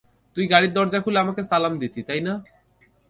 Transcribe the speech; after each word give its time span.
তুই 0.37 0.45
গাড়ির 0.47 0.71
দরজা 0.73 0.99
খুলে 1.03 1.19
আমাকে 1.19 1.41
সালাম 1.43 1.73
দিতি, 1.81 2.01
তাই 2.07 2.21
না? 2.27 2.33